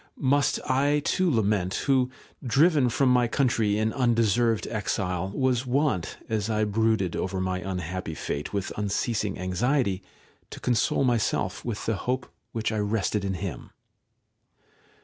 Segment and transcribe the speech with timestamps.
[0.17, 2.09] must I too lament, who,
[2.43, 8.15] driven from my country, in undeserved exile, was wont, as I brooded over my unhappy
[8.15, 10.01] fate with unceasing anxiety,
[10.49, 13.69] to console myself with the hope which I rested in him.